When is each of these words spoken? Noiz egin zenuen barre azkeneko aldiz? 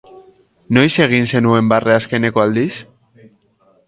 Noiz 0.77 0.87
egin 1.03 1.29
zenuen 1.33 1.69
barre 1.73 1.93
azkeneko 1.97 2.43
aldiz? 2.45 2.71